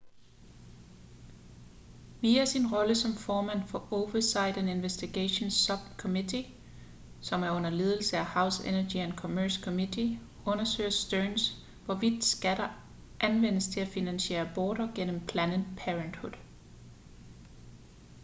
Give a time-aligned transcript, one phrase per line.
[2.21, 6.41] via sin rolle som formand for oversight and investigations subcommittee
[7.21, 12.71] som er under ledelse af house energy and commerce committe undersøger stearns hvorvidt skatter
[13.19, 16.33] anvendes til at finansiere aborter gennem planned parenthood